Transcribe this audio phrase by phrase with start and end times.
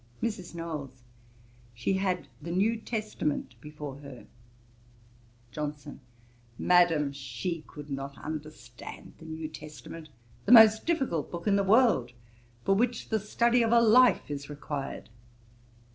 [0.23, 0.55] MRS.
[0.55, 1.03] KNOWLES.
[1.75, 4.25] 'She had the New Testament before her.'
[5.51, 5.99] JOHNSON.
[6.57, 10.09] 'Madam, she could not understand the New Testament,
[10.45, 12.13] the most difficult book in the world,
[12.65, 15.07] for which the study of a life is required.'